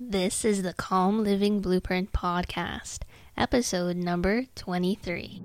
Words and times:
This 0.00 0.44
is 0.44 0.62
the 0.62 0.74
Calm 0.74 1.24
Living 1.24 1.60
Blueprint 1.60 2.12
Podcast, 2.12 3.00
episode 3.36 3.96
number 3.96 4.44
23. 4.54 5.42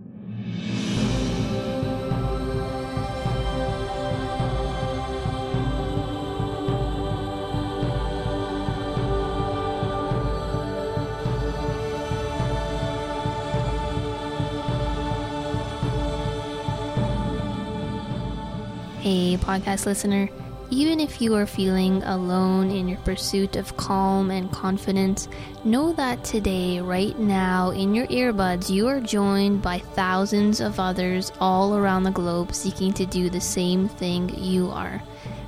Hey, 19.00 19.36
podcast 19.38 19.88
listener. 19.88 20.30
Even 20.74 21.00
if 21.00 21.22
you 21.22 21.36
are 21.36 21.46
feeling 21.46 22.02
alone 22.02 22.72
in 22.72 22.88
your 22.88 22.98
pursuit 23.02 23.56
of 23.58 23.78
calm 23.78 24.32
and 24.32 24.52
confidence, 24.52 25.28
know 25.64 25.94
that 25.94 26.24
today, 26.24 26.80
right 26.80 27.16
now, 27.20 27.70
in 27.70 27.94
your 27.94 28.08
earbuds, 28.08 28.72
you 28.72 28.88
are 28.88 29.00
joined 29.00 29.62
by 29.62 29.78
thousands 29.78 30.60
of 30.60 30.80
others 30.80 31.32
all 31.40 31.78
around 31.78 32.02
the 32.02 32.10
globe 32.10 32.56
seeking 32.56 32.92
to 32.94 33.06
do 33.06 33.30
the 33.30 33.40
same 33.40 33.88
thing 33.88 34.34
you 34.36 34.72
are. 34.72 35.00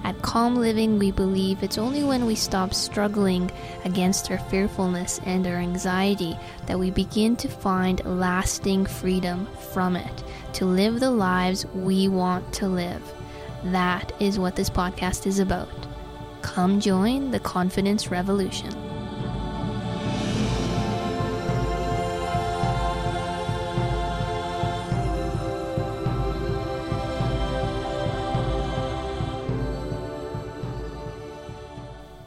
At 0.04 0.22
Calm 0.22 0.58
Living, 0.58 1.00
we 1.00 1.10
believe 1.10 1.64
it's 1.64 1.80
only 1.80 2.04
when 2.04 2.28
we 2.28 2.36
stop 2.36 2.72
struggling 2.72 3.50
against 3.84 4.30
our 4.30 4.38
fearfulness 4.38 5.20
and 5.26 5.48
our 5.48 5.56
anxiety 5.56 6.38
that 6.68 6.78
we 6.78 6.92
begin 6.92 7.36
to 7.38 7.48
find 7.48 8.06
lasting 8.06 8.86
freedom 8.86 9.48
from 9.74 9.96
it, 9.96 10.24
to 10.54 10.66
live 10.66 11.00
the 11.00 11.10
lives 11.10 11.66
we 11.74 12.08
want 12.08 12.54
to 12.54 12.68
live. 12.68 13.02
That 13.72 14.12
is 14.20 14.38
what 14.38 14.56
this 14.56 14.70
podcast 14.70 15.26
is 15.26 15.40
about. 15.40 15.88
Come 16.44 16.80
join 16.80 17.32
the 17.32 17.40
confidence 17.40 18.12
revolution. 18.12 18.72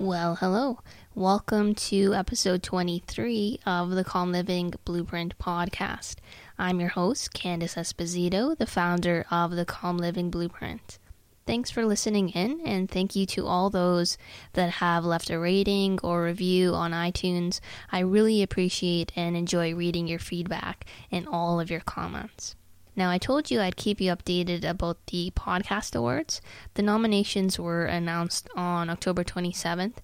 Well, 0.00 0.34
hello. 0.34 0.80
Welcome 1.14 1.76
to 1.76 2.14
episode 2.14 2.64
23 2.64 3.60
of 3.64 3.90
the 3.90 4.02
Calm 4.02 4.32
Living 4.32 4.74
Blueprint 4.84 5.38
podcast. 5.38 6.16
I'm 6.58 6.80
your 6.80 6.88
host, 6.88 7.32
Candice 7.32 7.76
Esposito, 7.76 8.58
the 8.58 8.66
founder 8.66 9.24
of 9.30 9.52
the 9.52 9.64
Calm 9.64 9.98
Living 9.98 10.30
Blueprint. 10.30 10.98
Thanks 11.48 11.70
for 11.70 11.86
listening 11.86 12.28
in, 12.28 12.60
and 12.66 12.90
thank 12.90 13.16
you 13.16 13.24
to 13.24 13.46
all 13.46 13.70
those 13.70 14.18
that 14.52 14.68
have 14.68 15.06
left 15.06 15.30
a 15.30 15.38
rating 15.38 15.98
or 16.02 16.24
review 16.24 16.74
on 16.74 16.92
iTunes. 16.92 17.60
I 17.90 18.00
really 18.00 18.42
appreciate 18.42 19.12
and 19.16 19.34
enjoy 19.34 19.74
reading 19.74 20.06
your 20.06 20.18
feedback 20.18 20.84
and 21.10 21.26
all 21.26 21.58
of 21.58 21.70
your 21.70 21.80
comments. 21.80 22.54
Now, 22.94 23.08
I 23.08 23.16
told 23.16 23.50
you 23.50 23.62
I'd 23.62 23.76
keep 23.76 23.98
you 23.98 24.12
updated 24.14 24.62
about 24.62 24.98
the 25.06 25.32
podcast 25.34 25.96
awards. 25.96 26.42
The 26.74 26.82
nominations 26.82 27.58
were 27.58 27.86
announced 27.86 28.50
on 28.54 28.90
October 28.90 29.24
27th, 29.24 29.96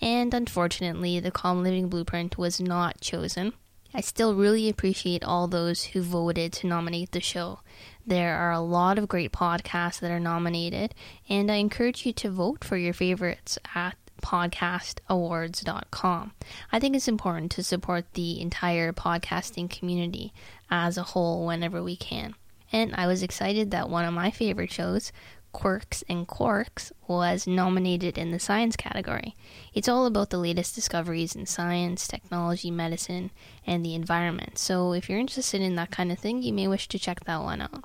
and 0.00 0.32
unfortunately, 0.32 1.20
the 1.20 1.30
Calm 1.30 1.62
Living 1.62 1.90
Blueprint 1.90 2.38
was 2.38 2.58
not 2.58 3.02
chosen. 3.02 3.52
I 3.96 4.02
still 4.02 4.34
really 4.34 4.68
appreciate 4.68 5.24
all 5.24 5.48
those 5.48 5.84
who 5.84 6.02
voted 6.02 6.52
to 6.52 6.66
nominate 6.66 7.12
the 7.12 7.20
show. 7.20 7.60
There 8.06 8.36
are 8.36 8.52
a 8.52 8.60
lot 8.60 8.98
of 8.98 9.08
great 9.08 9.32
podcasts 9.32 10.00
that 10.00 10.10
are 10.10 10.20
nominated, 10.20 10.94
and 11.30 11.50
I 11.50 11.54
encourage 11.54 12.04
you 12.04 12.12
to 12.12 12.28
vote 12.28 12.62
for 12.62 12.76
your 12.76 12.92
favorites 12.92 13.58
at 13.74 13.96
podcastawards.com. 14.20 16.32
I 16.70 16.78
think 16.78 16.94
it's 16.94 17.08
important 17.08 17.50
to 17.52 17.62
support 17.62 18.04
the 18.12 18.38
entire 18.38 18.92
podcasting 18.92 19.70
community 19.70 20.34
as 20.70 20.98
a 20.98 21.02
whole 21.02 21.46
whenever 21.46 21.82
we 21.82 21.96
can. 21.96 22.34
And 22.70 22.94
I 22.96 23.06
was 23.06 23.22
excited 23.22 23.70
that 23.70 23.88
one 23.88 24.04
of 24.04 24.12
my 24.12 24.30
favorite 24.30 24.72
shows, 24.72 25.10
Quirks 25.56 26.04
and 26.06 26.28
Quarks, 26.28 26.92
was 27.08 27.46
nominated 27.46 28.18
in 28.18 28.30
the 28.30 28.38
science 28.38 28.76
category. 28.76 29.34
It's 29.72 29.88
all 29.88 30.04
about 30.04 30.28
the 30.28 30.36
latest 30.36 30.74
discoveries 30.74 31.34
in 31.34 31.46
science, 31.46 32.06
technology, 32.06 32.70
medicine, 32.70 33.30
and 33.66 33.82
the 33.82 33.94
environment. 33.94 34.58
So 34.58 34.92
if 34.92 35.08
you're 35.08 35.18
interested 35.18 35.62
in 35.62 35.74
that 35.76 35.90
kind 35.90 36.12
of 36.12 36.18
thing, 36.18 36.42
you 36.42 36.52
may 36.52 36.68
wish 36.68 36.88
to 36.88 36.98
check 36.98 37.24
that 37.24 37.42
one 37.42 37.62
out. 37.62 37.84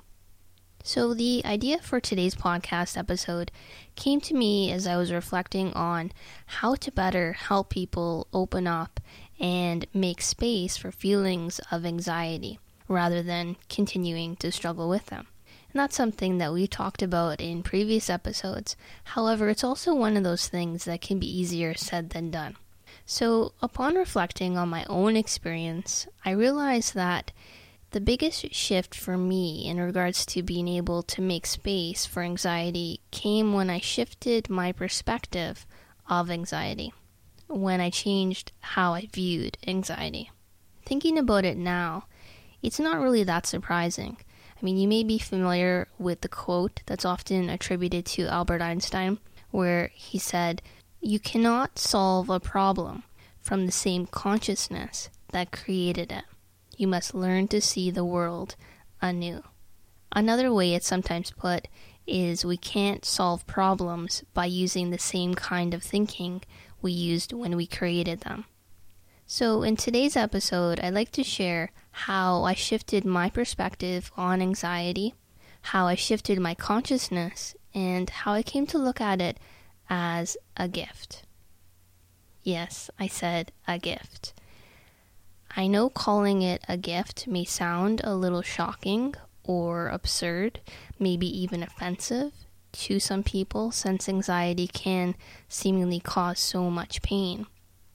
So, 0.84 1.14
the 1.14 1.40
idea 1.46 1.78
for 1.78 1.98
today's 1.98 2.34
podcast 2.34 2.98
episode 2.98 3.50
came 3.96 4.20
to 4.20 4.34
me 4.34 4.70
as 4.70 4.86
I 4.86 4.96
was 4.96 5.10
reflecting 5.10 5.72
on 5.72 6.12
how 6.60 6.74
to 6.74 6.92
better 6.92 7.32
help 7.32 7.70
people 7.70 8.26
open 8.34 8.66
up 8.66 9.00
and 9.40 9.86
make 9.94 10.20
space 10.20 10.76
for 10.76 10.92
feelings 10.92 11.58
of 11.70 11.86
anxiety 11.86 12.58
rather 12.86 13.22
than 13.22 13.56
continuing 13.70 14.36
to 14.36 14.52
struggle 14.52 14.90
with 14.90 15.06
them. 15.06 15.28
That's 15.74 15.96
something 15.96 16.38
that 16.38 16.52
we 16.52 16.66
talked 16.66 17.02
about 17.02 17.40
in 17.40 17.62
previous 17.62 18.10
episodes. 18.10 18.76
However, 19.04 19.48
it's 19.48 19.64
also 19.64 19.94
one 19.94 20.16
of 20.16 20.24
those 20.24 20.48
things 20.48 20.84
that 20.84 21.00
can 21.00 21.18
be 21.18 21.38
easier 21.38 21.74
said 21.74 22.10
than 22.10 22.30
done. 22.30 22.56
So, 23.06 23.52
upon 23.62 23.94
reflecting 23.94 24.56
on 24.56 24.68
my 24.68 24.84
own 24.84 25.16
experience, 25.16 26.06
I 26.24 26.30
realized 26.30 26.94
that 26.94 27.32
the 27.92 28.00
biggest 28.00 28.54
shift 28.54 28.94
for 28.94 29.16
me 29.16 29.66
in 29.66 29.78
regards 29.78 30.24
to 30.26 30.42
being 30.42 30.68
able 30.68 31.02
to 31.04 31.20
make 31.20 31.46
space 31.46 32.06
for 32.06 32.22
anxiety 32.22 33.00
came 33.10 33.52
when 33.52 33.68
I 33.68 33.80
shifted 33.80 34.48
my 34.48 34.72
perspective 34.72 35.66
of 36.08 36.30
anxiety, 36.30 36.92
when 37.48 37.80
I 37.80 37.90
changed 37.90 38.52
how 38.60 38.94
I 38.94 39.08
viewed 39.12 39.58
anxiety. 39.66 40.30
Thinking 40.86 41.18
about 41.18 41.44
it 41.44 41.56
now, 41.56 42.04
it's 42.62 42.80
not 42.80 43.00
really 43.00 43.24
that 43.24 43.46
surprising. 43.46 44.16
I 44.62 44.64
mean, 44.64 44.76
you 44.76 44.86
may 44.86 45.02
be 45.02 45.18
familiar 45.18 45.88
with 45.98 46.20
the 46.20 46.28
quote 46.28 46.82
that's 46.86 47.04
often 47.04 47.50
attributed 47.50 48.06
to 48.06 48.28
Albert 48.28 48.62
Einstein, 48.62 49.18
where 49.50 49.90
he 49.92 50.18
said, 50.18 50.62
You 51.00 51.18
cannot 51.18 51.80
solve 51.80 52.30
a 52.30 52.38
problem 52.38 53.02
from 53.40 53.66
the 53.66 53.72
same 53.72 54.06
consciousness 54.06 55.10
that 55.32 55.50
created 55.50 56.12
it 56.12 56.24
you 56.76 56.88
must 56.88 57.14
learn 57.14 57.48
to 57.48 57.60
see 57.60 57.90
the 57.90 58.04
world 58.04 58.56
anew. 59.00 59.42
Another 60.10 60.52
way 60.52 60.74
it's 60.74 60.86
sometimes 60.86 61.30
put 61.30 61.68
is 62.06 62.44
we 62.44 62.56
can't 62.56 63.04
solve 63.04 63.46
problems 63.46 64.24
by 64.34 64.46
using 64.46 64.90
the 64.90 64.98
same 64.98 65.34
kind 65.34 65.74
of 65.74 65.82
thinking 65.82 66.42
we 66.80 66.90
used 66.90 67.32
when 67.32 67.56
we 67.56 67.66
created 67.66 68.20
them. 68.20 68.44
So, 69.26 69.62
in 69.62 69.76
today's 69.76 70.16
episode, 70.16 70.80
I'd 70.80 70.92
like 70.94 71.12
to 71.12 71.22
share 71.22 71.70
how 71.92 72.42
I 72.44 72.54
shifted 72.54 73.04
my 73.04 73.30
perspective 73.30 74.10
on 74.16 74.42
anxiety, 74.42 75.14
how 75.62 75.86
I 75.86 75.94
shifted 75.94 76.40
my 76.40 76.54
consciousness, 76.54 77.54
and 77.74 78.10
how 78.10 78.32
I 78.32 78.42
came 78.42 78.66
to 78.68 78.78
look 78.78 79.00
at 79.00 79.20
it 79.20 79.38
as 79.88 80.36
a 80.56 80.68
gift. 80.68 81.22
Yes, 82.42 82.90
I 82.98 83.06
said 83.06 83.52
a 83.68 83.78
gift. 83.78 84.32
I 85.56 85.66
know 85.66 85.90
calling 85.90 86.42
it 86.42 86.64
a 86.66 86.76
gift 86.76 87.28
may 87.28 87.44
sound 87.44 88.00
a 88.02 88.14
little 88.14 88.42
shocking 88.42 89.14
or 89.44 89.88
absurd, 89.88 90.60
maybe 90.98 91.26
even 91.26 91.62
offensive 91.62 92.32
to 92.72 92.98
some 92.98 93.22
people, 93.22 93.70
since 93.70 94.08
anxiety 94.08 94.66
can 94.66 95.14
seemingly 95.48 96.00
cause 96.00 96.40
so 96.40 96.70
much 96.70 97.02
pain. 97.02 97.46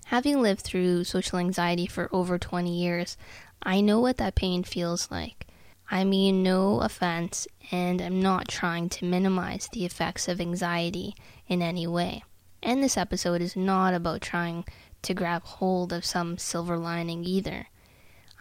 Having 0.05 0.41
lived 0.41 0.61
through 0.61 1.03
social 1.03 1.39
anxiety 1.39 1.87
for 1.87 2.09
over 2.13 2.37
20 2.37 2.73
years, 2.73 3.17
I 3.63 3.81
know 3.81 3.99
what 3.99 4.17
that 4.17 4.35
pain 4.35 4.63
feels 4.63 5.09
like. 5.11 5.47
I 5.89 6.03
mean 6.03 6.43
no 6.43 6.81
offense, 6.81 7.47
and 7.71 8.01
I'm 8.01 8.21
not 8.21 8.47
trying 8.47 8.89
to 8.89 9.05
minimize 9.05 9.69
the 9.71 9.85
effects 9.85 10.27
of 10.27 10.41
anxiety 10.41 11.15
in 11.47 11.61
any 11.61 11.87
way. 11.87 12.23
And 12.61 12.83
this 12.83 12.97
episode 12.97 13.41
is 13.41 13.55
not 13.55 13.93
about 13.93 14.21
trying 14.21 14.65
to 15.03 15.13
grab 15.13 15.43
hold 15.43 15.93
of 15.93 16.03
some 16.03 16.37
silver 16.37 16.77
lining 16.77 17.23
either. 17.23 17.67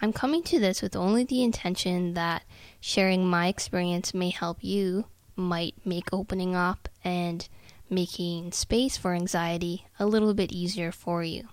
I'm 0.03 0.13
coming 0.13 0.43
to 0.45 0.59
this 0.59 0.83
with 0.83 0.97
only 0.97 1.25
the 1.25 1.43
intention 1.43 2.15
that 2.15 2.43
sharing 2.81 3.27
my 3.27 3.47
experience 3.47 4.13
may 4.13 4.31
help 4.31 4.59
you, 4.61 5.07
might 5.37 5.75
make 5.85 6.13
opening 6.13 6.55
up 6.55 6.89
and 7.05 7.49
making 7.89 8.53
space 8.53 8.97
for 8.97 9.15
anxiety 9.15 9.87
a 9.99 10.07
little 10.07 10.35
bit 10.35 10.53
easier 10.53 10.91
for 10.91 11.23
you. 11.23 11.49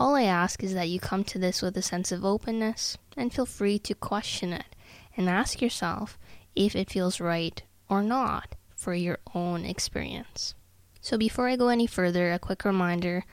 All 0.00 0.14
I 0.14 0.22
ask 0.22 0.62
is 0.62 0.74
that 0.74 0.88
you 0.88 1.00
come 1.00 1.24
to 1.24 1.40
this 1.40 1.60
with 1.60 1.76
a 1.76 1.82
sense 1.82 2.12
of 2.12 2.24
openness 2.24 2.96
and 3.16 3.34
feel 3.34 3.46
free 3.46 3.80
to 3.80 3.94
question 3.94 4.52
it 4.52 4.76
and 5.16 5.28
ask 5.28 5.60
yourself 5.60 6.16
if 6.54 6.76
it 6.76 6.90
feels 6.90 7.20
right 7.20 7.60
or 7.88 8.04
not 8.04 8.54
for 8.76 8.94
your 8.94 9.18
own 9.34 9.64
experience. 9.64 10.54
So, 11.00 11.18
before 11.18 11.48
I 11.48 11.56
go 11.56 11.68
any 11.68 11.88
further, 11.88 12.32
a 12.32 12.38
quick 12.38 12.64
reminder 12.64 13.24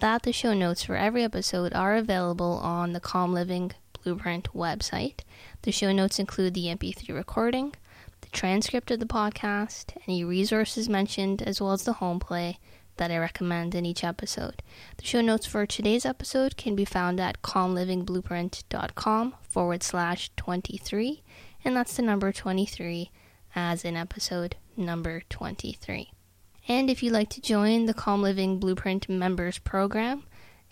that 0.00 0.24
the 0.24 0.32
show 0.32 0.52
notes 0.52 0.82
for 0.82 0.96
every 0.96 1.22
episode 1.22 1.72
are 1.74 1.94
available 1.94 2.58
on 2.62 2.92
the 2.92 3.00
Calm 3.00 3.32
Living 3.32 3.70
Blueprint 4.02 4.52
website. 4.52 5.20
The 5.62 5.70
show 5.70 5.92
notes 5.92 6.18
include 6.18 6.54
the 6.54 6.66
MP3 6.66 7.14
recording, 7.14 7.74
the 8.22 8.30
transcript 8.30 8.90
of 8.90 8.98
the 8.98 9.06
podcast, 9.06 9.96
any 10.08 10.24
resources 10.24 10.88
mentioned, 10.88 11.40
as 11.42 11.60
well 11.60 11.72
as 11.72 11.84
the 11.84 11.94
home 11.94 12.18
play, 12.18 12.58
that 12.96 13.10
I 13.10 13.18
recommend 13.18 13.74
in 13.74 13.86
each 13.86 14.04
episode. 14.04 14.62
The 14.96 15.04
show 15.04 15.20
notes 15.20 15.46
for 15.46 15.66
today's 15.66 16.04
episode 16.04 16.56
can 16.56 16.74
be 16.74 16.84
found 16.84 17.20
at 17.20 17.42
calmlivingblueprint.com 17.42 19.34
forward 19.42 19.82
slash 19.82 20.30
23, 20.36 21.22
and 21.64 21.76
that's 21.76 21.96
the 21.96 22.02
number 22.02 22.32
23 22.32 23.10
as 23.54 23.84
in 23.84 23.96
episode 23.96 24.56
number 24.76 25.22
23. 25.28 26.12
And 26.68 26.90
if 26.90 27.02
you'd 27.02 27.12
like 27.12 27.30
to 27.30 27.40
join 27.40 27.86
the 27.86 27.94
Calm 27.94 28.22
Living 28.22 28.58
Blueprint 28.58 29.08
members 29.08 29.58
program 29.58 30.24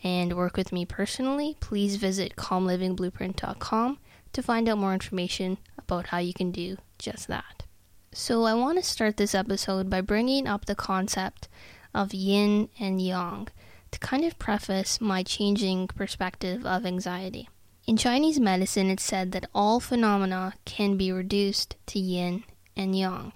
and 0.03 0.37
work 0.37 0.56
with 0.56 0.73
me 0.73 0.85
personally, 0.85 1.56
please 1.61 1.97
visit 1.97 2.37
calmlivingblueprint.com 2.37 3.99
to 4.32 4.43
find 4.43 4.69
out 4.69 4.79
more 4.79 4.94
information 4.94 5.59
about 5.79 6.09
how 6.09 6.19
you 6.19 6.32
can 6.32 6.53
do 6.53 6.76
just 6.99 7.26
that. 7.29 7.64
So, 8.12 8.44
I 8.44 8.55
want 8.55 8.79
to 8.79 8.82
start 8.82 9.17
this 9.17 9.35
episode 9.35 9.91
by 9.91 10.00
bringing 10.00 10.47
up 10.47 10.64
the 10.64 10.75
concept 10.75 11.49
of 11.94 12.14
yin 12.14 12.69
and 12.79 13.00
yang 13.00 13.49
to 13.90 13.99
kind 13.99 14.25
of 14.25 14.38
preface 14.38 15.00
my 15.00 15.23
changing 15.23 15.88
perspective 15.88 16.64
of 16.67 16.85
anxiety. 16.85 17.49
In 17.87 17.96
Chinese 17.96 18.38
medicine, 18.38 18.90
it's 18.90 19.02
said 19.02 19.32
that 19.32 19.49
all 19.55 19.81
phenomena 19.81 20.55
can 20.67 20.96
be 20.96 21.11
reduced 21.11 21.76
to 21.87 21.99
yin 21.99 22.44
and 22.76 22.96
yang. 22.96 23.32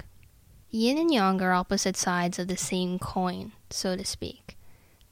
Yin 0.70 0.98
and 0.98 1.12
yang 1.12 1.40
are 1.40 1.52
opposite 1.52 1.96
sides 1.96 2.38
of 2.38 2.48
the 2.48 2.56
same 2.56 2.98
coin, 2.98 3.52
so 3.70 3.96
to 3.96 4.04
speak. 4.04 4.56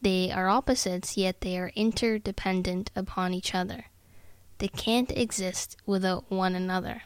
They 0.02 0.30
are 0.30 0.48
opposites, 0.48 1.16
yet 1.16 1.40
they 1.40 1.58
are 1.58 1.72
interdependent 1.74 2.90
upon 2.96 3.34
each 3.34 3.54
other. 3.54 3.86
They 4.58 4.68
can't 4.68 5.10
exist 5.10 5.76
without 5.86 6.30
one 6.30 6.54
another, 6.54 7.02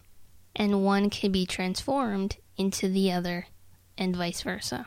and 0.56 0.84
one 0.84 1.10
can 1.10 1.30
be 1.30 1.46
transformed 1.46 2.36
into 2.56 2.88
the 2.88 3.12
other, 3.12 3.46
and 3.96 4.16
vice 4.16 4.42
versa. 4.42 4.86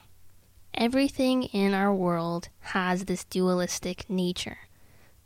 Everything 0.79 1.45
in 1.45 1.73
our 1.73 1.91
world 1.91 2.49
has 2.59 3.05
this 3.05 3.23
dualistic 3.23 4.07
nature. 4.11 4.59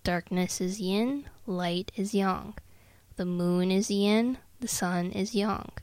Darkness 0.01 0.62
is 0.62 0.80
yin, 0.80 1.25
light 1.45 1.92
is 1.98 2.13
yang. 2.13 2.53
The 3.18 3.25
moon 3.25 3.69
is 3.69 3.92
yin, 3.92 4.38
the 4.62 4.69
sun 4.69 5.12
is 5.12 5.36
yang. 5.36 5.74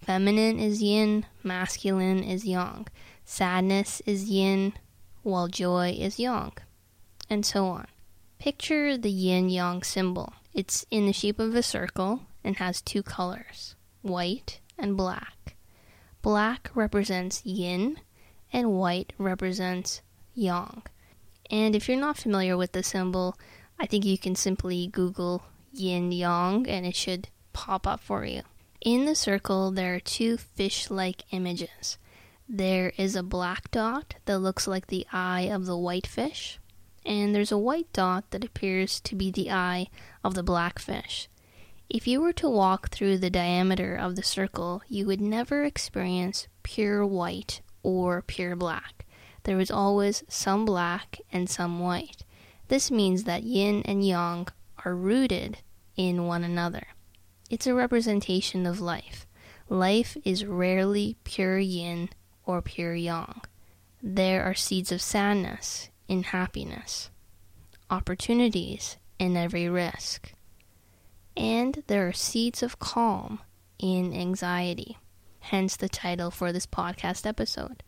Feminine 0.00 0.60
is 0.60 0.80
yin, 0.80 1.26
masculine 1.42 2.22
is 2.22 2.44
yang. 2.44 2.86
Sadness 3.24 4.00
is 4.06 4.30
yin, 4.30 4.74
while 5.24 5.48
joy 5.48 5.96
is 5.98 6.20
yang. 6.20 6.52
And 7.28 7.44
so 7.44 7.66
on. 7.66 7.88
Picture 8.38 8.96
the 8.96 9.10
yin 9.10 9.48
yang 9.50 9.82
symbol. 9.82 10.32
It's 10.54 10.86
in 10.92 11.06
the 11.06 11.12
shape 11.12 11.40
of 11.40 11.56
a 11.56 11.62
circle 11.64 12.22
and 12.44 12.58
has 12.58 12.80
two 12.80 13.02
colors 13.02 13.74
white 14.00 14.60
and 14.78 14.96
black. 14.96 15.56
Black 16.22 16.70
represents 16.72 17.44
yin, 17.44 17.98
and 18.52 18.72
white 18.72 19.12
represents 19.18 20.02
yang. 20.34 20.82
And 21.50 21.74
if 21.74 21.88
you're 21.88 21.98
not 21.98 22.18
familiar 22.18 22.56
with 22.56 22.72
the 22.72 22.82
symbol, 22.82 23.36
I 23.78 23.86
think 23.86 24.04
you 24.04 24.18
can 24.18 24.34
simply 24.34 24.86
Google 24.86 25.42
yin 25.72 26.12
yang 26.12 26.68
and 26.68 26.86
it 26.86 26.96
should 26.96 27.28
pop 27.52 27.86
up 27.86 28.00
for 28.00 28.24
you. 28.24 28.42
In 28.80 29.06
the 29.06 29.14
circle, 29.14 29.70
there 29.70 29.94
are 29.94 30.00
two 30.00 30.36
fish 30.36 30.90
like 30.90 31.24
images. 31.30 31.98
There 32.48 32.92
is 32.96 33.16
a 33.16 33.22
black 33.22 33.70
dot 33.70 34.14
that 34.24 34.38
looks 34.38 34.66
like 34.66 34.86
the 34.86 35.06
eye 35.12 35.50
of 35.52 35.66
the 35.66 35.76
white 35.76 36.06
fish, 36.06 36.58
and 37.04 37.34
there's 37.34 37.52
a 37.52 37.58
white 37.58 37.92
dot 37.92 38.30
that 38.30 38.44
appears 38.44 39.00
to 39.00 39.14
be 39.14 39.30
the 39.30 39.50
eye 39.50 39.88
of 40.24 40.34
the 40.34 40.42
black 40.42 40.78
fish. 40.78 41.28
If 41.90 42.06
you 42.06 42.20
were 42.20 42.32
to 42.34 42.48
walk 42.48 42.90
through 42.90 43.18
the 43.18 43.30
diameter 43.30 43.96
of 43.96 44.14
the 44.16 44.22
circle, 44.22 44.82
you 44.88 45.06
would 45.06 45.20
never 45.20 45.64
experience 45.64 46.46
pure 46.62 47.04
white 47.04 47.60
or 47.82 48.22
pure 48.22 48.56
black. 48.56 49.06
There 49.44 49.60
is 49.60 49.70
always 49.70 50.24
some 50.28 50.64
black 50.64 51.20
and 51.32 51.48
some 51.48 51.80
white. 51.80 52.24
This 52.68 52.90
means 52.90 53.24
that 53.24 53.44
yin 53.44 53.82
and 53.84 54.06
yang 54.06 54.48
are 54.84 54.94
rooted 54.94 55.58
in 55.96 56.26
one 56.26 56.44
another. 56.44 56.88
It's 57.50 57.66
a 57.66 57.74
representation 57.74 58.66
of 58.66 58.80
life. 58.80 59.26
Life 59.68 60.16
is 60.24 60.44
rarely 60.44 61.16
pure 61.24 61.58
yin 61.58 62.10
or 62.44 62.60
pure 62.62 62.94
yang. 62.94 63.40
There 64.02 64.44
are 64.44 64.54
seeds 64.54 64.92
of 64.92 65.02
sadness 65.02 65.88
in 66.08 66.24
happiness, 66.24 67.10
opportunities 67.90 68.96
in 69.18 69.36
every 69.36 69.68
risk, 69.68 70.32
and 71.36 71.82
there 71.86 72.06
are 72.06 72.12
seeds 72.12 72.62
of 72.62 72.78
calm 72.78 73.40
in 73.78 74.12
anxiety 74.12 74.98
hence 75.40 75.76
the 75.76 75.88
title 75.88 76.30
for 76.30 76.52
this 76.52 76.66
podcast 76.66 77.26
episode. 77.26 77.82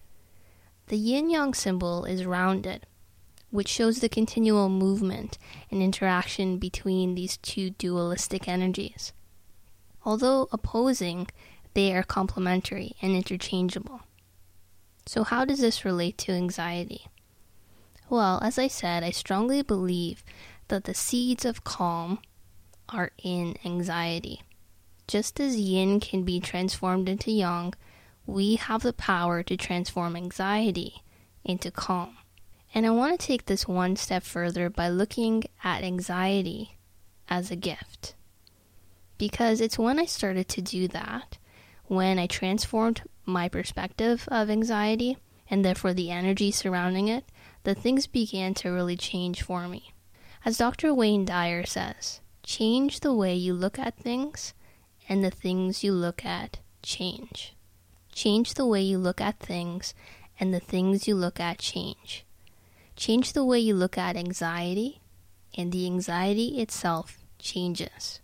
The 0.88 0.96
yin 0.96 1.30
yang 1.30 1.54
symbol 1.54 2.04
is 2.04 2.24
rounded, 2.24 2.86
which 3.50 3.68
shows 3.68 4.00
the 4.00 4.08
continual 4.08 4.68
movement 4.68 5.38
and 5.70 5.82
interaction 5.82 6.58
between 6.58 7.14
these 7.14 7.36
two 7.36 7.70
dualistic 7.70 8.48
energies. 8.48 9.12
Although 10.04 10.48
opposing, 10.52 11.28
they 11.74 11.94
are 11.94 12.02
complementary 12.02 12.96
and 13.02 13.14
interchangeable. 13.14 14.00
So, 15.06 15.24
how 15.24 15.44
does 15.44 15.60
this 15.60 15.84
relate 15.84 16.18
to 16.18 16.32
anxiety? 16.32 17.06
Well, 18.08 18.40
as 18.42 18.58
I 18.58 18.68
said, 18.68 19.04
I 19.04 19.10
strongly 19.10 19.62
believe 19.62 20.24
that 20.68 20.84
the 20.84 20.94
seeds 20.94 21.44
of 21.44 21.64
calm 21.64 22.20
are 22.88 23.12
in 23.22 23.56
anxiety. 23.64 24.42
Just 25.10 25.40
as 25.40 25.56
yin 25.58 25.98
can 25.98 26.22
be 26.22 26.38
transformed 26.38 27.08
into 27.08 27.32
yang, 27.32 27.74
we 28.26 28.54
have 28.54 28.82
the 28.82 28.92
power 28.92 29.42
to 29.42 29.56
transform 29.56 30.14
anxiety 30.14 31.02
into 31.44 31.72
calm. 31.72 32.16
And 32.72 32.86
I 32.86 32.90
want 32.90 33.18
to 33.18 33.26
take 33.26 33.46
this 33.46 33.66
one 33.66 33.96
step 33.96 34.22
further 34.22 34.70
by 34.70 34.88
looking 34.88 35.42
at 35.64 35.82
anxiety 35.82 36.78
as 37.28 37.50
a 37.50 37.56
gift. 37.56 38.14
Because 39.18 39.60
it's 39.60 39.80
when 39.80 39.98
I 39.98 40.04
started 40.04 40.48
to 40.50 40.62
do 40.62 40.86
that, 40.86 41.38
when 41.88 42.20
I 42.20 42.28
transformed 42.28 43.02
my 43.26 43.48
perspective 43.48 44.28
of 44.30 44.48
anxiety 44.48 45.18
and 45.50 45.64
therefore 45.64 45.92
the 45.92 46.12
energy 46.12 46.52
surrounding 46.52 47.08
it, 47.08 47.24
that 47.64 47.78
things 47.78 48.06
began 48.06 48.54
to 48.54 48.70
really 48.70 48.96
change 48.96 49.42
for 49.42 49.66
me. 49.66 49.92
As 50.44 50.58
Dr. 50.58 50.94
Wayne 50.94 51.24
Dyer 51.24 51.66
says, 51.66 52.20
change 52.44 53.00
the 53.00 53.12
way 53.12 53.34
you 53.34 53.54
look 53.54 53.76
at 53.76 53.96
things 53.96 54.54
and 55.10 55.24
the 55.24 55.30
things 55.30 55.82
you 55.82 55.92
look 55.92 56.24
at 56.24 56.60
change. 56.84 57.56
Change 58.12 58.54
the 58.54 58.64
way 58.64 58.80
you 58.80 58.96
look 58.96 59.20
at 59.20 59.40
things, 59.40 59.92
and 60.38 60.54
the 60.54 60.60
things 60.60 61.08
you 61.08 61.16
look 61.16 61.40
at 61.40 61.58
change. 61.58 62.24
Change 62.94 63.32
the 63.32 63.44
way 63.44 63.58
you 63.58 63.74
look 63.74 63.98
at 63.98 64.16
anxiety, 64.16 65.00
and 65.58 65.72
the 65.72 65.84
anxiety 65.84 66.60
itself 66.60 67.18
changes. 67.40 68.20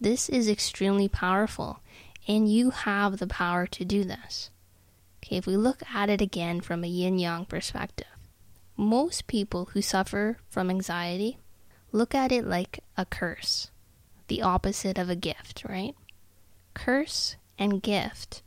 This 0.00 0.28
is 0.28 0.48
extremely 0.48 1.08
powerful, 1.08 1.80
and 2.28 2.48
you 2.48 2.70
have 2.70 3.18
the 3.18 3.26
power 3.26 3.66
to 3.66 3.84
do 3.84 4.04
this. 4.04 4.50
Okay, 5.18 5.38
if 5.38 5.46
we 5.46 5.56
look 5.56 5.82
at 5.92 6.08
it 6.08 6.20
again 6.20 6.60
from 6.60 6.84
a 6.84 6.88
yin 6.88 7.18
yang 7.18 7.46
perspective, 7.46 8.06
most 8.76 9.26
people 9.26 9.70
who 9.72 9.82
suffer 9.82 10.38
from 10.48 10.70
anxiety 10.70 11.38
look 11.90 12.14
at 12.14 12.30
it 12.30 12.46
like 12.46 12.78
a 12.96 13.04
curse 13.06 13.70
the 14.28 14.42
opposite 14.42 14.98
of 14.98 15.08
a 15.08 15.16
gift, 15.16 15.64
right? 15.68 15.94
Curse 16.74 17.36
and 17.58 17.82
gift 17.82 18.42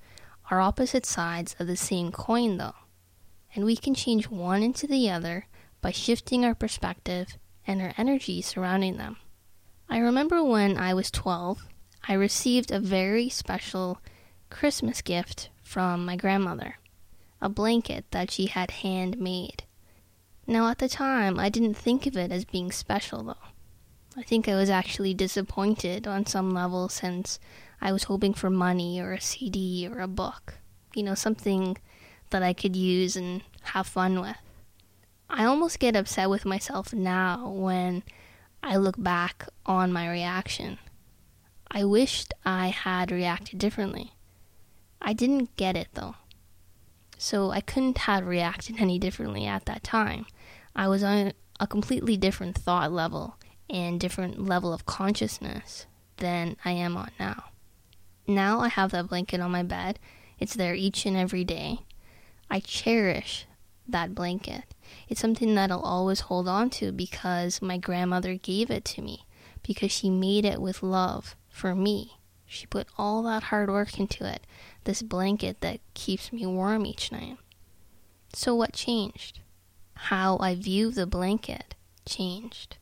are 0.52 0.62
opposite 0.62 1.06
sides 1.06 1.56
of 1.60 1.68
the 1.68 1.78
same 1.78 2.12
coin, 2.12 2.58
though, 2.58 2.76
and 3.56 3.66
we 3.66 3.76
can 3.76 3.94
change 3.94 4.30
one 4.30 4.64
into 4.64 4.88
the 4.88 5.10
other 5.10 5.48
by 5.82 5.92
shifting 5.92 6.44
our 6.44 6.56
perspective 6.56 7.38
and 7.66 7.82
our 7.82 7.94
energy 7.98 8.42
surrounding 8.42 8.98
them. 8.98 9.18
I 9.90 10.00
remember 10.00 10.44
when 10.44 10.78
I 10.78 10.94
was 10.94 11.12
12, 11.12 11.66
I 12.08 12.14
received 12.14 12.72
a 12.72 12.80
very 12.80 13.30
special 13.30 14.00
Christmas 14.50 15.02
gift 15.02 15.50
from 15.64 16.06
my 16.06 16.16
grandmother 16.16 16.76
a 17.42 17.50
blanket 17.50 18.06
that 18.12 18.32
she 18.32 18.48
had 18.48 18.72
handmade. 18.72 19.64
Now, 20.46 20.68
at 20.70 20.80
the 20.80 20.90
time, 20.90 21.40
I 21.40 21.50
didn't 21.50 21.76
think 21.76 22.06
of 22.06 22.18
it 22.18 22.32
as 22.32 22.44
being 22.44 22.72
special, 22.72 23.24
though. 23.24 23.36
I 24.18 24.24
think 24.24 24.48
I 24.48 24.56
was 24.56 24.70
actually 24.70 25.14
disappointed 25.14 26.08
on 26.08 26.26
some 26.26 26.52
level 26.52 26.90
since 26.90 27.40
I 27.80 27.92
was 27.92 28.06
hoping 28.06 28.34
for 28.34 28.50
money 28.50 29.00
or 29.00 29.14
a 29.14 29.22
CD 29.22 29.88
or 29.88 30.00
a 30.00 30.08
book. 30.08 30.56
You 30.94 31.04
know, 31.04 31.16
something 31.16 31.78
that 32.32 32.44
I 32.44 32.54
could 32.54 32.76
use 32.76 33.16
and 33.16 33.44
have 33.62 33.88
fun 33.88 34.20
with. 34.20 34.38
I 35.30 35.46
almost 35.46 35.80
get 35.80 35.96
upset 35.96 36.30
with 36.30 36.46
myself 36.46 36.92
now 36.92 37.50
when 37.50 38.04
I 38.64 38.78
look 38.78 39.02
back 39.02 39.48
on 39.66 39.94
my 39.94 40.10
reaction. 40.10 40.80
I 41.70 41.84
wished 41.84 42.34
I 42.44 42.70
had 42.70 43.12
reacted 43.12 43.60
differently. 43.60 44.14
I 45.02 45.14
didn't 45.14 45.56
get 45.56 45.78
it 45.78 45.90
though. 45.94 46.16
So 47.18 47.52
I 47.52 47.62
couldn't 47.62 48.00
have 48.00 48.26
reacted 48.26 48.78
any 48.80 48.98
differently 48.98 49.46
at 49.46 49.66
that 49.66 49.84
time. 49.84 50.26
I 50.76 50.88
was 50.88 51.04
on 51.04 51.34
a 51.60 51.68
completely 51.68 52.18
different 52.18 52.58
thought 52.58 52.92
level 52.92 53.36
and 53.70 54.00
different 54.00 54.44
level 54.44 54.74
of 54.74 54.86
consciousness 54.86 55.86
than 56.18 56.58
I 56.66 56.72
am 56.72 56.98
on 56.98 57.12
now. 57.20 57.46
Now 58.28 58.60
I 58.60 58.68
have 58.68 58.92
that 58.92 59.08
blanket 59.08 59.40
on 59.40 59.52
my 59.52 59.64
bed. 59.64 60.00
It's 60.40 60.54
there 60.54 60.76
each 60.76 61.06
and 61.06 61.18
every 61.18 61.44
day. 61.44 61.80
I 62.50 62.60
cherish 62.60 63.46
that 63.88 64.16
blanket. 64.16 64.64
It's 65.08 65.22
something 65.22 65.56
that 65.56 65.72
I'll 65.72 65.80
always 65.80 66.22
hold 66.22 66.48
on 66.48 66.70
to 66.72 66.92
because 66.92 67.62
my 67.62 67.78
grandmother 67.78 68.36
gave 68.36 68.70
it 68.70 68.86
to 68.86 69.02
me, 69.02 69.26
because 69.64 69.92
she 69.92 70.10
made 70.10 70.46
it 70.46 70.62
with 70.62 70.84
love 70.84 71.36
for 71.50 71.76
me. 71.76 72.20
She 72.46 72.66
put 72.66 72.88
all 72.98 73.22
that 73.24 73.44
hard 73.44 73.70
work 73.70 74.00
into 74.00 74.26
it, 74.26 74.46
this 74.84 75.02
blanket 75.02 75.62
that 75.62 75.82
keeps 75.94 76.34
me 76.34 76.46
warm 76.46 76.86
each 76.86 77.12
night. 77.12 77.38
So, 78.34 78.56
what 78.56 78.74
changed? 78.74 79.40
How 79.96 80.38
I 80.40 80.56
view 80.56 80.92
the 80.92 81.06
blanket 81.06 81.76
changed. 82.06 82.78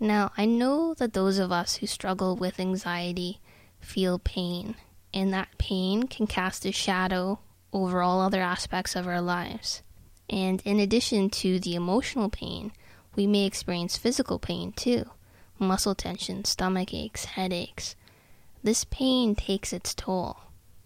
Now, 0.00 0.30
I 0.36 0.44
know 0.44 0.94
that 0.94 1.12
those 1.12 1.38
of 1.38 1.50
us 1.50 1.76
who 1.76 1.86
struggle 1.86 2.36
with 2.36 2.60
anxiety 2.60 3.40
feel 3.80 4.18
pain, 4.18 4.76
and 5.12 5.32
that 5.32 5.58
pain 5.58 6.04
can 6.04 6.26
cast 6.26 6.64
a 6.64 6.72
shadow 6.72 7.40
over 7.72 8.00
all 8.00 8.20
other 8.20 8.40
aspects 8.40 8.94
of 8.94 9.06
our 9.06 9.20
lives. 9.20 9.82
And 10.30 10.62
in 10.64 10.78
addition 10.78 11.30
to 11.30 11.58
the 11.58 11.74
emotional 11.74 12.28
pain, 12.28 12.72
we 13.16 13.26
may 13.26 13.44
experience 13.44 13.96
physical 13.96 14.38
pain 14.38 14.72
too 14.72 15.10
muscle 15.58 15.94
tension, 15.94 16.44
stomach 16.44 16.94
aches, 16.94 17.24
headaches. 17.24 17.96
This 18.62 18.84
pain 18.84 19.34
takes 19.34 19.72
its 19.72 19.92
toll. 19.92 20.36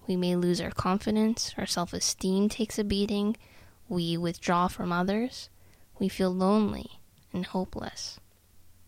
We 0.07 0.17
may 0.17 0.35
lose 0.35 0.61
our 0.61 0.71
confidence, 0.71 1.55
our 1.59 1.67
self 1.67 1.93
esteem 1.93 2.49
takes 2.49 2.79
a 2.79 2.85
beating, 2.85 3.37
we 3.89 4.17
withdraw 4.17 4.69
from 4.69 4.91
others, 4.91 5.51
we 5.99 6.09
feel 6.09 6.31
lonely 6.31 7.01
and 7.33 7.45
hopeless. 7.45 8.19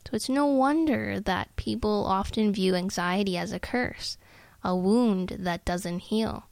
So 0.06 0.16
it's 0.16 0.28
no 0.28 0.46
wonder 0.46 1.18
that 1.18 1.56
people 1.56 2.04
often 2.06 2.52
view 2.52 2.74
anxiety 2.74 3.36
as 3.38 3.52
a 3.52 3.58
curse, 3.58 4.18
a 4.62 4.76
wound 4.76 5.36
that 5.40 5.64
doesn't 5.64 6.00
heal. 6.00 6.44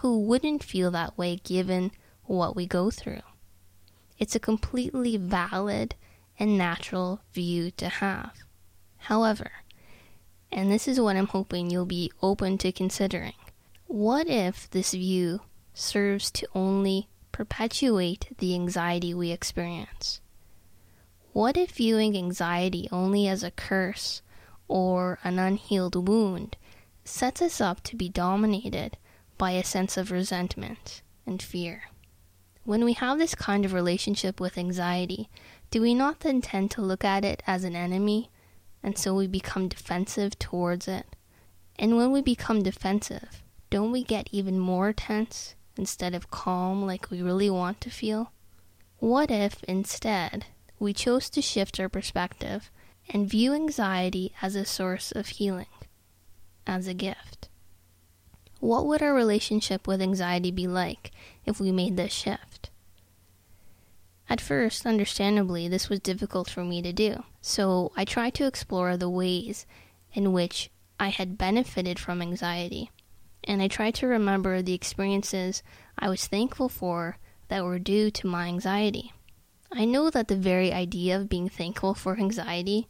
Who 0.00 0.20
wouldn't 0.20 0.62
feel 0.62 0.90
that 0.92 1.18
way 1.18 1.36
given 1.42 1.90
what 2.24 2.54
we 2.54 2.66
go 2.66 2.90
through? 2.90 3.22
It's 4.18 4.36
a 4.36 4.40
completely 4.40 5.16
valid 5.16 5.96
and 6.38 6.56
natural 6.56 7.20
view 7.32 7.72
to 7.72 7.88
have. 7.88 8.32
However, 8.98 9.50
and 10.52 10.70
this 10.70 10.86
is 10.86 11.00
what 11.00 11.16
I'm 11.16 11.26
hoping 11.26 11.70
you'll 11.70 11.84
be 11.84 12.12
open 12.22 12.58
to 12.58 12.72
considering, 12.72 13.34
what 13.86 14.28
if 14.28 14.70
this 14.70 14.92
view 14.92 15.40
serves 15.74 16.30
to 16.30 16.46
only 16.54 17.08
perpetuate 17.32 18.28
the 18.38 18.54
anxiety 18.54 19.12
we 19.14 19.30
experience? 19.30 20.20
What 21.32 21.56
if 21.56 21.72
viewing 21.72 22.16
anxiety 22.16 22.88
only 22.90 23.28
as 23.28 23.42
a 23.42 23.50
curse 23.50 24.22
or 24.66 25.18
an 25.22 25.38
unhealed 25.38 26.08
wound 26.08 26.56
sets 27.04 27.42
us 27.42 27.60
up 27.60 27.82
to 27.84 27.96
be 27.96 28.08
dominated 28.08 28.96
by 29.36 29.52
a 29.52 29.64
sense 29.64 29.96
of 29.96 30.10
resentment 30.10 31.02
and 31.26 31.42
fear? 31.42 31.84
When 32.64 32.84
we 32.84 32.94
have 32.94 33.18
this 33.18 33.34
kind 33.34 33.64
of 33.64 33.72
relationship 33.72 34.40
with 34.40 34.58
anxiety, 34.58 35.28
do 35.70 35.82
we 35.82 35.94
not 35.94 36.20
then 36.20 36.40
tend 36.40 36.70
to 36.72 36.82
look 36.82 37.04
at 37.04 37.24
it 37.24 37.42
as 37.46 37.62
an 37.62 37.76
enemy, 37.76 38.30
and 38.82 38.96
so 38.96 39.14
we 39.14 39.26
become 39.26 39.68
defensive 39.68 40.38
towards 40.38 40.88
it? 40.88 41.06
And 41.76 41.96
when 41.96 42.10
we 42.10 42.22
become 42.22 42.62
defensive, 42.62 43.42
don't 43.70 43.92
we 43.92 44.02
get 44.02 44.28
even 44.32 44.58
more 44.58 44.92
tense 44.92 45.54
instead 45.76 46.14
of 46.14 46.30
calm 46.30 46.84
like 46.84 47.10
we 47.10 47.22
really 47.22 47.50
want 47.50 47.80
to 47.82 47.90
feel? 47.90 48.32
What 48.98 49.30
if, 49.30 49.62
instead, 49.64 50.46
we 50.78 50.92
chose 50.92 51.28
to 51.30 51.42
shift 51.42 51.80
our 51.80 51.88
perspective 51.88 52.70
and 53.08 53.28
view 53.28 53.54
anxiety 53.54 54.32
as 54.42 54.54
a 54.54 54.64
source 54.64 55.12
of 55.12 55.28
healing, 55.28 55.66
as 56.66 56.86
a 56.86 56.94
gift? 56.94 57.48
What 58.60 58.86
would 58.86 59.02
our 59.02 59.14
relationship 59.14 59.86
with 59.86 60.02
anxiety 60.02 60.50
be 60.50 60.66
like 60.66 61.12
if 61.46 61.60
we 61.60 61.70
made 61.72 61.96
this 61.96 62.12
shift? 62.12 62.70
At 64.28 64.40
first, 64.40 64.84
understandably, 64.84 65.68
this 65.68 65.88
was 65.88 66.00
difficult 66.00 66.50
for 66.50 66.62
me 66.62 66.82
to 66.82 66.92
do, 66.92 67.24
so 67.40 67.92
I 67.96 68.04
tried 68.04 68.34
to 68.34 68.46
explore 68.46 68.96
the 68.96 69.08
ways 69.08 69.64
in 70.12 70.32
which 70.32 70.70
I 71.00 71.08
had 71.08 71.38
benefited 71.38 71.98
from 71.98 72.20
anxiety, 72.20 72.90
and 73.44 73.62
I 73.62 73.68
tried 73.68 73.94
to 73.96 74.06
remember 74.06 74.60
the 74.60 74.74
experiences 74.74 75.62
I 75.98 76.08
was 76.08 76.26
thankful 76.26 76.68
for 76.68 77.16
that 77.48 77.64
were 77.64 77.78
due 77.78 78.10
to 78.10 78.26
my 78.26 78.48
anxiety. 78.48 79.12
I 79.70 79.84
know 79.84 80.08
that 80.10 80.28
the 80.28 80.36
very 80.36 80.72
idea 80.72 81.16
of 81.16 81.28
being 81.28 81.48
thankful 81.48 81.94
for 81.94 82.18
anxiety, 82.18 82.88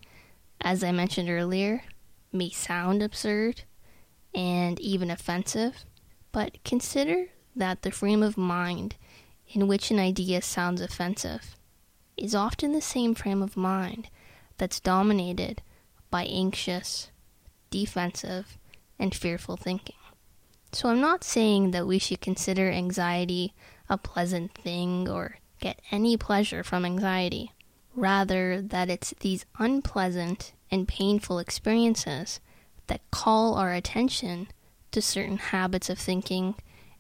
as 0.61 0.85
I 0.85 0.93
mentioned 0.93 1.29
earlier, 1.29 1.83
may 2.33 2.51
sound 2.51 3.03
absurd, 3.03 3.63
and 4.35 4.79
even 4.79 5.11
offensive, 5.11 5.85
but 6.31 6.63
consider 6.65 7.27
that 7.57 7.83
the 7.83 7.91
frame 7.91 8.23
of 8.23 8.37
mind 8.39 8.95
in 9.49 9.67
which 9.67 9.91
an 9.91 9.99
idea 9.99 10.41
sounds 10.43 10.81
offensive 10.81 11.57
is 12.17 12.35
often 12.35 12.73
the 12.73 12.81
same 12.81 13.15
frame 13.15 13.43
of 13.43 13.57
mind 13.57 14.09
that's 14.57 14.81
dominated 14.81 15.63
by 16.11 16.25
anxious, 16.25 17.11
defensive, 17.71 18.59
and 18.99 19.15
fearful 19.15 19.57
thinking. 19.57 19.97
So 20.73 20.89
I'm 20.89 21.01
not 21.01 21.25
saying 21.25 21.71
that 21.71 21.87
we 21.87 21.99
should 21.99 22.21
consider 22.21 22.71
anxiety 22.71 23.55
a 23.89 23.97
pleasant 23.97 24.53
thing 24.55 25.09
or 25.09 25.37
get 25.59 25.81
any 25.91 26.17
pleasure 26.17 26.63
from 26.63 26.85
anxiety. 26.85 27.53
Rather, 27.95 28.63
that 28.63 28.89
it's 28.89 29.15
these 29.21 29.45
unpleasant 29.59 30.53
and 30.71 30.87
painful 30.87 31.39
experiences 31.39 32.41
that 32.87 33.11
call 33.11 33.55
our 33.55 33.73
attention 33.73 34.49
to 34.93 35.03
certain 35.03 35.39
habits 35.39 35.91
of 35.91 35.99
thinking 35.99 36.55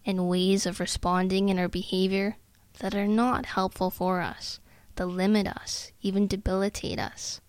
and 0.05 0.29
ways 0.29 0.67
of 0.67 0.81
responding 0.81 1.49
in 1.49 1.59
our 1.59 1.69
behavior 1.69 2.37
that 2.81 2.95
are 2.95 3.07
not 3.07 3.47
helpful 3.47 3.91
for 3.91 4.21
us, 4.21 4.61
that 4.97 5.07
limit 5.07 5.47
us, 5.47 5.93
even 6.01 6.27
debilitate 6.27 6.99
us. 6.99 7.41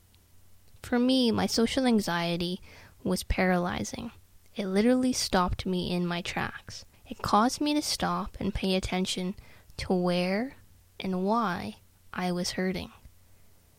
For 0.81 0.99
me, 0.99 1.31
my 1.31 1.45
social 1.45 1.85
anxiety 1.85 2.61
was 3.03 3.23
paralyzing. 3.23 4.11
It 4.55 4.67
literally 4.67 5.13
stopped 5.13 5.65
me 5.65 5.91
in 5.91 6.05
my 6.05 6.21
tracks. 6.21 6.85
It 7.07 7.21
caused 7.21 7.61
me 7.61 7.73
to 7.73 7.81
stop 7.81 8.37
and 8.39 8.53
pay 8.53 8.75
attention 8.75 9.35
to 9.77 9.93
where 9.93 10.55
and 10.99 11.23
why 11.23 11.77
I 12.13 12.31
was 12.31 12.51
hurting. 12.51 12.91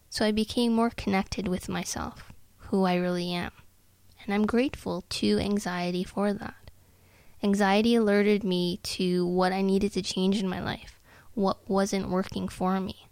So 0.08 0.24
I 0.24 0.32
became 0.32 0.72
more 0.72 0.90
connected 0.90 1.48
with 1.48 1.68
myself, 1.68 2.32
who 2.58 2.84
I 2.84 2.96
really 2.96 3.32
am 3.32 3.52
and 4.24 4.34
I'm 4.34 4.46
grateful 4.46 5.04
to 5.08 5.38
anxiety 5.38 6.04
for 6.04 6.32
that. 6.32 6.70
Anxiety 7.42 7.94
alerted 7.94 8.44
me 8.44 8.78
to 8.82 9.26
what 9.26 9.52
I 9.52 9.62
needed 9.62 9.92
to 9.94 10.02
change 10.02 10.38
in 10.38 10.48
my 10.48 10.60
life, 10.60 11.00
what 11.34 11.68
wasn't 11.68 12.10
working 12.10 12.48
for 12.48 12.78
me. 12.80 13.08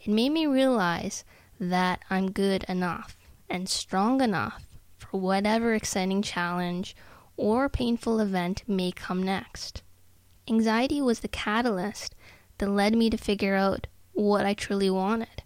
It 0.00 0.12
made 0.12 0.30
me 0.30 0.46
realize 0.46 1.24
that 1.58 2.02
I'm 2.10 2.30
good 2.30 2.64
enough 2.68 3.16
and 3.48 3.68
strong 3.68 4.20
enough 4.20 4.64
for 4.98 5.18
whatever 5.18 5.74
exciting 5.74 6.22
challenge 6.22 6.94
or 7.36 7.68
painful 7.68 8.20
event 8.20 8.62
may 8.66 8.92
come 8.92 9.22
next. 9.22 9.82
Anxiety 10.48 11.00
was 11.00 11.20
the 11.20 11.28
catalyst 11.28 12.14
that 12.60 12.70
led 12.70 12.94
me 12.94 13.10
to 13.10 13.16
figure 13.16 13.56
out 13.56 13.86
what 14.12 14.46
I 14.46 14.54
truly 14.54 14.90
wanted 14.90 15.42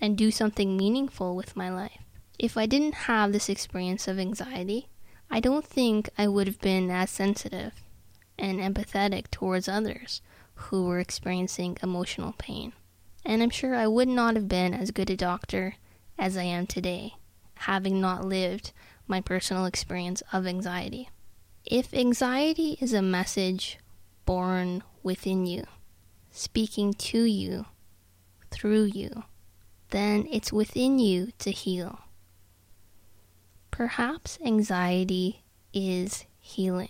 and 0.00 0.18
do 0.18 0.30
something 0.30 0.76
meaningful 0.76 1.36
with 1.36 1.56
my 1.56 1.70
life. 1.70 2.00
If 2.38 2.56
I 2.56 2.66
didn't 2.66 2.94
have 3.06 3.32
this 3.32 3.48
experience 3.48 4.08
of 4.08 4.18
anxiety, 4.18 4.88
I 5.30 5.40
don't 5.40 5.64
think 5.64 6.10
I 6.18 6.26
would 6.26 6.46
have 6.46 6.60
been 6.60 6.90
as 6.90 7.10
sensitive 7.10 7.72
and 8.38 8.58
empathetic 8.58 9.30
towards 9.30 9.68
others 9.68 10.20
who 10.54 10.84
were 10.84 10.98
experiencing 10.98 11.76
emotional 11.82 12.34
pain. 12.38 12.72
And 13.24 13.42
I'm 13.42 13.50
sure 13.50 13.74
I 13.74 13.86
would 13.86 14.08
not 14.08 14.34
have 14.34 14.48
been 14.48 14.74
as 14.74 14.90
good 14.90 15.10
a 15.10 15.16
doctor 15.16 15.76
as 16.18 16.36
I 16.36 16.42
am 16.42 16.66
today, 16.66 17.14
having 17.56 18.00
not 18.00 18.24
lived 18.24 18.72
my 19.06 19.20
personal 19.20 19.64
experience 19.64 20.22
of 20.32 20.46
anxiety. 20.46 21.08
If 21.64 21.94
anxiety 21.94 22.78
is 22.80 22.92
a 22.92 23.02
message 23.02 23.78
born 24.26 24.82
within 25.02 25.46
you, 25.46 25.64
speaking 26.36 26.92
to 26.92 27.22
you, 27.22 27.64
through 28.50 28.82
you, 28.82 29.22
then 29.90 30.26
it's 30.32 30.52
within 30.52 30.98
you 30.98 31.30
to 31.38 31.52
heal. 31.52 32.00
Perhaps 33.70 34.38
anxiety 34.44 35.44
is 35.72 36.24
healing. 36.40 36.88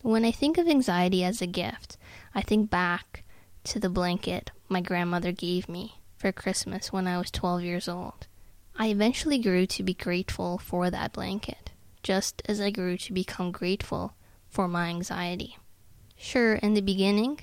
When 0.00 0.24
I 0.24 0.30
think 0.30 0.56
of 0.56 0.66
anxiety 0.66 1.22
as 1.22 1.42
a 1.42 1.46
gift, 1.46 1.98
I 2.34 2.40
think 2.40 2.70
back 2.70 3.24
to 3.64 3.78
the 3.78 3.90
blanket 3.90 4.52
my 4.70 4.80
grandmother 4.80 5.32
gave 5.32 5.68
me 5.68 6.00
for 6.16 6.32
Christmas 6.32 6.92
when 6.92 7.06
I 7.06 7.18
was 7.18 7.30
12 7.30 7.62
years 7.62 7.88
old. 7.88 8.26
I 8.78 8.88
eventually 8.88 9.38
grew 9.38 9.66
to 9.66 9.82
be 9.82 9.92
grateful 9.94 10.56
for 10.56 10.90
that 10.90 11.12
blanket, 11.12 11.72
just 12.02 12.40
as 12.46 12.58
I 12.58 12.70
grew 12.70 12.96
to 12.96 13.12
become 13.12 13.52
grateful 13.52 14.14
for 14.48 14.66
my 14.66 14.88
anxiety. 14.88 15.58
Sure, 16.16 16.54
in 16.54 16.72
the 16.72 16.80
beginning, 16.80 17.40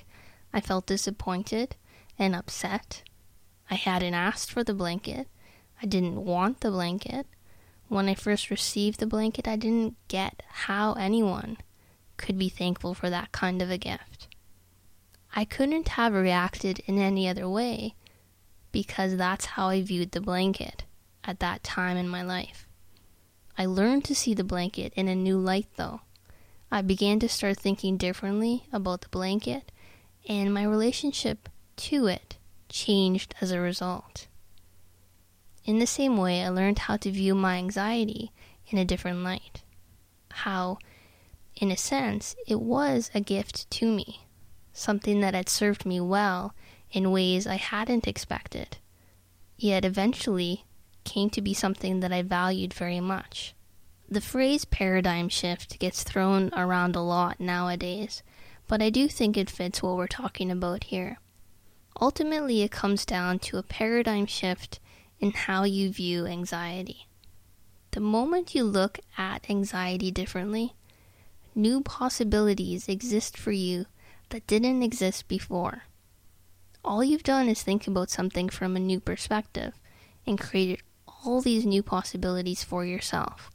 I 0.54 0.60
felt 0.60 0.86
disappointed 0.86 1.74
and 2.16 2.34
upset. 2.34 3.02
I 3.68 3.74
hadn't 3.74 4.14
asked 4.14 4.52
for 4.52 4.62
the 4.62 4.72
blanket. 4.72 5.26
I 5.82 5.86
didn't 5.86 6.24
want 6.24 6.60
the 6.60 6.70
blanket. 6.70 7.26
When 7.88 8.08
I 8.08 8.14
first 8.14 8.50
received 8.50 9.00
the 9.00 9.06
blanket, 9.06 9.48
I 9.48 9.56
didn't 9.56 9.96
get 10.06 10.44
how 10.48 10.92
anyone 10.94 11.58
could 12.16 12.38
be 12.38 12.48
thankful 12.48 12.94
for 12.94 13.10
that 13.10 13.32
kind 13.32 13.60
of 13.60 13.70
a 13.70 13.78
gift. 13.78 14.28
I 15.34 15.44
couldn't 15.44 15.88
have 15.88 16.14
reacted 16.14 16.80
in 16.86 16.98
any 16.98 17.28
other 17.28 17.48
way 17.48 17.96
because 18.70 19.16
that's 19.16 19.46
how 19.46 19.68
I 19.68 19.82
viewed 19.82 20.12
the 20.12 20.20
blanket 20.20 20.84
at 21.24 21.40
that 21.40 21.64
time 21.64 21.96
in 21.96 22.08
my 22.08 22.22
life. 22.22 22.68
I 23.58 23.66
learned 23.66 24.04
to 24.04 24.14
see 24.14 24.34
the 24.34 24.44
blanket 24.44 24.92
in 24.94 25.08
a 25.08 25.16
new 25.16 25.38
light 25.38 25.66
though. 25.76 26.02
I 26.70 26.82
began 26.82 27.18
to 27.20 27.28
start 27.28 27.58
thinking 27.58 27.96
differently 27.96 28.66
about 28.72 29.00
the 29.00 29.08
blanket, 29.08 29.70
and 30.28 30.52
my 30.52 30.64
relationship 30.64 31.48
to 31.76 32.06
it 32.06 32.38
changed 32.68 33.34
as 33.40 33.50
a 33.50 33.60
result. 33.60 34.26
In 35.64 35.78
the 35.78 35.86
same 35.86 36.16
way, 36.16 36.42
I 36.42 36.48
learned 36.48 36.80
how 36.80 36.96
to 36.98 37.10
view 37.10 37.34
my 37.34 37.56
anxiety 37.56 38.32
in 38.68 38.78
a 38.78 38.84
different 38.84 39.22
light. 39.22 39.62
How, 40.30 40.78
in 41.56 41.70
a 41.70 41.76
sense, 41.76 42.36
it 42.46 42.60
was 42.60 43.10
a 43.14 43.20
gift 43.20 43.70
to 43.70 43.86
me, 43.86 44.26
something 44.72 45.20
that 45.20 45.34
had 45.34 45.48
served 45.48 45.86
me 45.86 46.00
well 46.00 46.54
in 46.90 47.10
ways 47.10 47.46
I 47.46 47.56
hadn't 47.56 48.06
expected, 48.06 48.76
yet 49.56 49.84
eventually 49.84 50.64
came 51.04 51.30
to 51.30 51.42
be 51.42 51.54
something 51.54 52.00
that 52.00 52.12
I 52.12 52.22
valued 52.22 52.74
very 52.74 53.00
much. 53.00 53.54
The 54.08 54.20
phrase 54.20 54.64
paradigm 54.64 55.28
shift 55.28 55.78
gets 55.78 56.02
thrown 56.02 56.50
around 56.54 56.94
a 56.94 57.00
lot 57.00 57.40
nowadays, 57.40 58.22
but 58.66 58.82
I 58.82 58.90
do 58.90 59.08
think 59.08 59.36
it 59.36 59.50
fits 59.50 59.82
what 59.82 59.96
we're 59.96 60.06
talking 60.06 60.50
about 60.50 60.84
here. 60.84 61.18
Ultimately, 62.00 62.62
it 62.62 62.70
comes 62.70 63.04
down 63.04 63.38
to 63.40 63.58
a 63.58 63.62
paradigm 63.62 64.26
shift 64.26 64.80
in 65.20 65.32
how 65.32 65.64
you 65.64 65.90
view 65.90 66.26
anxiety. 66.26 67.06
The 67.92 68.00
moment 68.00 68.54
you 68.54 68.64
look 68.64 68.98
at 69.16 69.48
anxiety 69.48 70.10
differently, 70.10 70.74
new 71.54 71.80
possibilities 71.80 72.88
exist 72.88 73.36
for 73.36 73.52
you 73.52 73.86
that 74.30 74.46
didn't 74.46 74.82
exist 74.82 75.28
before. 75.28 75.84
All 76.84 77.04
you've 77.04 77.22
done 77.22 77.48
is 77.48 77.62
think 77.62 77.86
about 77.86 78.10
something 78.10 78.48
from 78.48 78.76
a 78.76 78.80
new 78.80 78.98
perspective 78.98 79.74
and 80.26 80.40
created 80.40 80.82
all 81.24 81.40
these 81.40 81.64
new 81.64 81.82
possibilities 81.82 82.64
for 82.64 82.84
yourself. 82.84 83.50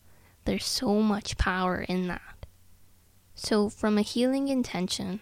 There's 0.46 0.66
so 0.66 1.02
much 1.02 1.38
power 1.38 1.82
in 1.82 2.08
that. 2.08 2.39
So, 3.42 3.70
from 3.70 3.98
a 3.98 4.02
healing 4.02 4.50
intention, 4.50 5.22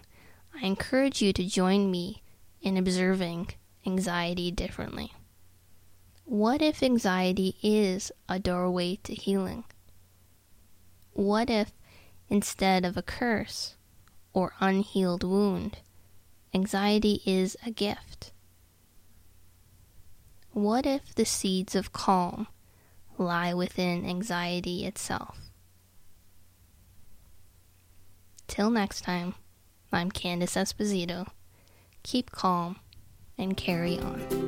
I 0.59 0.65
encourage 0.65 1.21
you 1.21 1.31
to 1.33 1.45
join 1.45 1.91
me 1.91 2.23
in 2.63 2.75
observing 2.75 3.49
anxiety 3.85 4.49
differently. 4.49 5.13
What 6.25 6.63
if 6.63 6.81
anxiety 6.81 7.57
is 7.61 8.11
a 8.27 8.39
doorway 8.39 8.95
to 9.03 9.13
healing? 9.13 9.65
What 11.13 11.51
if, 11.51 11.71
instead 12.27 12.85
of 12.85 12.97
a 12.97 13.03
curse 13.03 13.75
or 14.33 14.53
unhealed 14.59 15.23
wound, 15.23 15.77
anxiety 16.55 17.21
is 17.23 17.55
a 17.63 17.69
gift? 17.69 18.31
What 20.53 20.87
if 20.87 21.13
the 21.13 21.23
seeds 21.23 21.75
of 21.75 21.93
calm 21.93 22.47
lie 23.19 23.53
within 23.53 24.07
anxiety 24.07 24.87
itself? 24.87 25.46
Till 28.47 28.69
next 28.71 29.01
time, 29.01 29.35
I'm 29.91 30.09
Candice 30.09 30.55
Esposito. 30.55 31.27
Keep 32.03 32.31
calm 32.31 32.77
and 33.37 33.57
carry 33.57 33.99
on. 33.99 34.46